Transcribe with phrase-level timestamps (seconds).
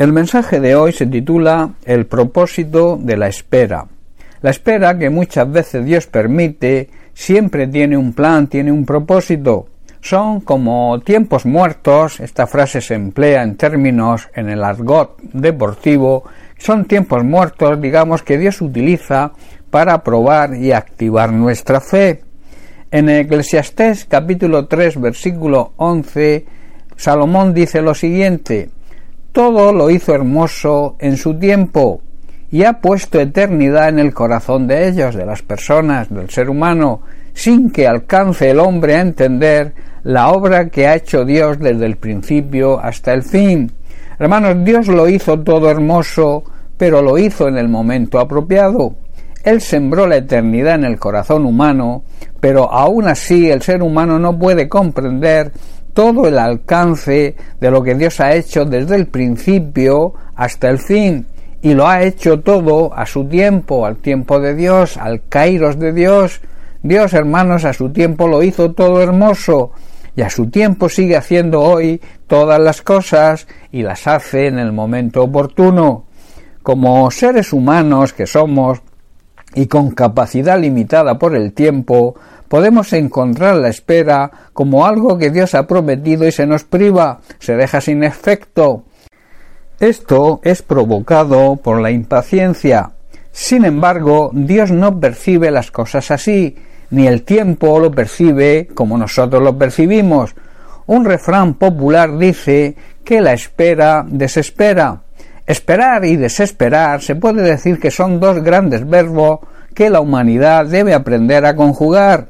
[0.00, 3.86] El mensaje de hoy se titula El propósito de la espera.
[4.40, 9.66] La espera que muchas veces Dios permite siempre tiene un plan, tiene un propósito.
[10.00, 16.24] Son como tiempos muertos, esta frase se emplea en términos en el argot deportivo,
[16.56, 19.32] son tiempos muertos, digamos, que Dios utiliza
[19.68, 22.22] para probar y activar nuestra fe.
[22.90, 26.46] En Eclesiastés capítulo 3 versículo 11,
[26.96, 28.70] Salomón dice lo siguiente,
[29.32, 32.02] todo lo hizo hermoso en su tiempo
[32.50, 37.02] y ha puesto eternidad en el corazón de ellos, de las personas, del ser humano,
[37.32, 41.96] sin que alcance el hombre a entender la obra que ha hecho Dios desde el
[41.96, 43.70] principio hasta el fin.
[44.18, 46.42] Hermanos, Dios lo hizo todo hermoso,
[46.76, 48.96] pero lo hizo en el momento apropiado.
[49.44, 52.02] Él sembró la eternidad en el corazón humano,
[52.40, 55.52] pero aún así el ser humano no puede comprender
[55.92, 61.26] todo el alcance de lo que Dios ha hecho desde el principio hasta el fin
[61.62, 65.92] y lo ha hecho todo a su tiempo, al tiempo de Dios, al kairos de
[65.92, 66.40] Dios.
[66.82, 69.72] Dios, hermanos, a su tiempo lo hizo todo hermoso
[70.16, 74.72] y a su tiempo sigue haciendo hoy todas las cosas y las hace en el
[74.72, 76.06] momento oportuno.
[76.62, 78.80] Como seres humanos que somos
[79.54, 82.14] y con capacidad limitada por el tiempo,
[82.48, 87.56] podemos encontrar la espera como algo que Dios ha prometido y se nos priva, se
[87.56, 88.84] deja sin efecto.
[89.78, 92.90] Esto es provocado por la impaciencia.
[93.32, 96.56] Sin embargo, Dios no percibe las cosas así,
[96.90, 100.34] ni el tiempo lo percibe como nosotros lo percibimos.
[100.86, 105.02] Un refrán popular dice que la espera desespera.
[105.50, 109.40] Esperar y desesperar se puede decir que son dos grandes verbos
[109.74, 112.28] que la humanidad debe aprender a conjugar.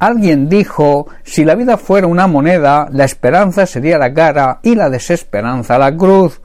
[0.00, 4.90] Alguien dijo, si la vida fuera una moneda, la esperanza sería la cara y la
[4.90, 6.40] desesperanza la cruz.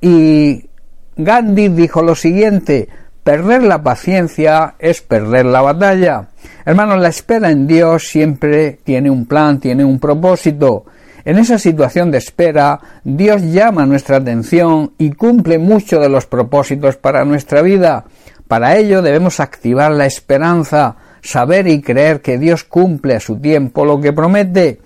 [0.00, 0.70] Y
[1.18, 2.88] Gandhi dijo lo siguiente,
[3.22, 6.28] perder la paciencia es perder la batalla.
[6.64, 10.86] Hermanos, la espera en Dios siempre tiene un plan, tiene un propósito.
[11.28, 16.96] En esa situación de espera, Dios llama nuestra atención y cumple muchos de los propósitos
[16.96, 18.06] para nuestra vida.
[18.48, 23.84] Para ello debemos activar la esperanza, saber y creer que Dios cumple a su tiempo
[23.84, 24.80] lo que promete.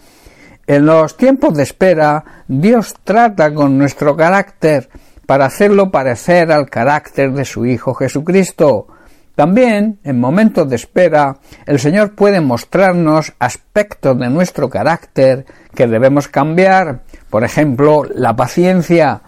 [0.66, 4.88] En los tiempos de espera, Dios trata con nuestro carácter
[5.26, 8.88] para hacerlo parecer al carácter de su Hijo Jesucristo.
[9.34, 16.28] También, en momentos de espera, el Señor puede mostrarnos aspectos de nuestro carácter que debemos
[16.28, 17.00] cambiar.
[17.30, 19.22] Por ejemplo, la paciencia.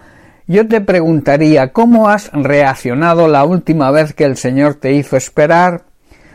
[0.46, 5.84] Yo te preguntaría, ¿cómo has reaccionado la última vez que el Señor te hizo esperar?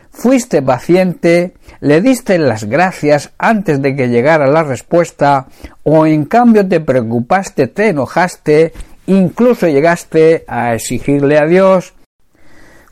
[0.10, 5.46] Fuiste paciente, le diste las gracias antes de que llegara la respuesta,
[5.84, 8.74] o en cambio te preocupaste, te enojaste,
[9.06, 11.94] incluso llegaste a exigirle a Dios.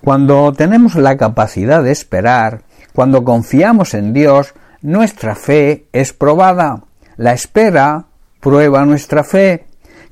[0.07, 2.61] Cuando tenemos la capacidad de esperar,
[2.95, 6.85] cuando confiamos en Dios, nuestra fe es probada.
[7.17, 8.05] La espera
[8.39, 9.65] prueba nuestra fe.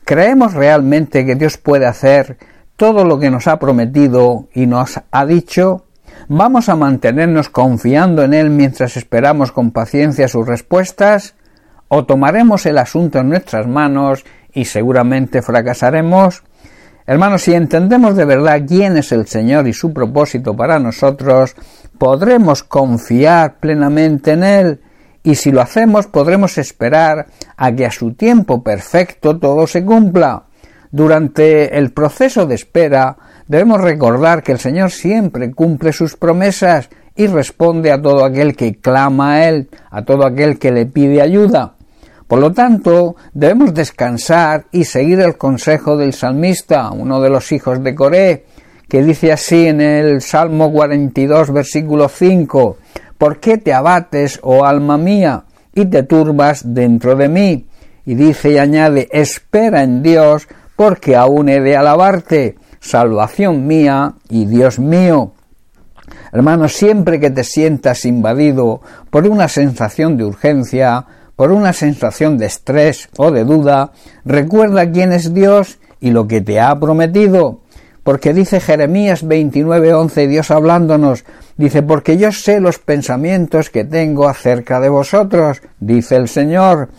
[0.03, 2.37] ¿Creemos realmente que Dios puede hacer
[2.75, 5.85] todo lo que nos ha prometido y nos ha dicho?
[6.27, 11.35] ¿Vamos a mantenernos confiando en Él mientras esperamos con paciencia sus respuestas?
[11.87, 16.43] ¿O tomaremos el asunto en nuestras manos y seguramente fracasaremos?
[17.07, 21.55] Hermanos, si entendemos de verdad quién es el Señor y su propósito para nosotros,
[21.97, 24.81] podremos confiar plenamente en Él
[25.23, 27.27] y si lo hacemos podremos esperar
[27.57, 30.43] a que a su tiempo perfecto todo se cumpla.
[30.91, 33.17] Durante el proceso de espera
[33.47, 38.79] Debemos recordar que el Señor siempre cumple sus promesas y responde a todo aquel que
[38.79, 41.75] clama a Él, a todo aquel que le pide ayuda.
[42.27, 47.83] Por lo tanto, debemos descansar y seguir el consejo del salmista, uno de los hijos
[47.83, 48.45] de Coré,
[48.89, 52.77] que dice así en el Salmo 42, versículo 5,
[53.17, 57.67] ¿Por qué te abates, oh alma mía, y te turbas dentro de mí?
[58.05, 64.45] Y dice y añade, espera en Dios, porque aún he de alabarte salvación mía y
[64.45, 65.33] Dios mío.
[66.31, 71.05] Hermano, siempre que te sientas invadido por una sensación de urgencia,
[71.35, 73.91] por una sensación de estrés o de duda,
[74.23, 77.59] recuerda quién es Dios y lo que te ha prometido.
[78.03, 81.25] Porque dice Jeremías 29:11, Dios hablándonos,
[81.57, 86.89] dice, porque yo sé los pensamientos que tengo acerca de vosotros, dice el Señor,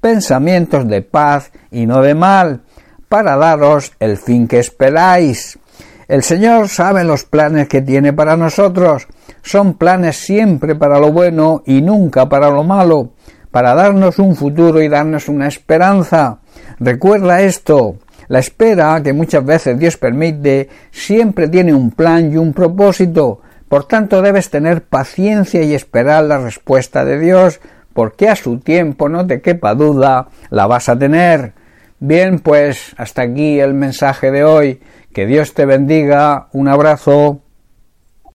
[0.00, 2.60] pensamientos de paz y no de mal,
[3.08, 5.58] para daros el fin que esperáis.
[6.06, 9.08] El Señor sabe los planes que tiene para nosotros.
[9.42, 13.10] Son planes siempre para lo bueno y nunca para lo malo,
[13.52, 16.38] para darnos un futuro y darnos una esperanza.
[16.80, 17.96] Recuerda esto.
[18.28, 23.42] La espera que muchas veces Dios permite siempre tiene un plan y un propósito.
[23.68, 27.60] Por tanto debes tener paciencia y esperar la respuesta de Dios,
[27.92, 31.52] porque a su tiempo, no te quepa duda, la vas a tener.
[31.98, 34.80] Bien, pues hasta aquí el mensaje de hoy.
[35.12, 36.48] Que Dios te bendiga.
[36.52, 37.42] Un abrazo.